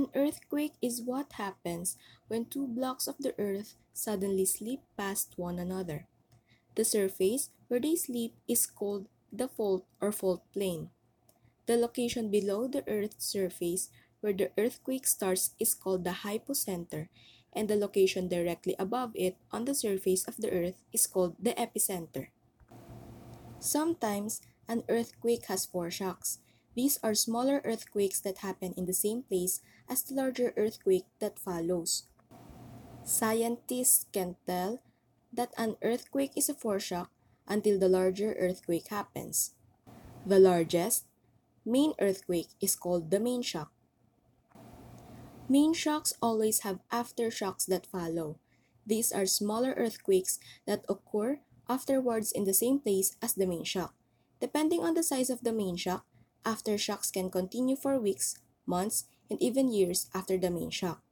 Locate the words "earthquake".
0.16-0.80, 14.56-15.06, 24.88-25.44, 30.56-31.06, 35.82-36.32, 38.38-38.88, 41.98-42.54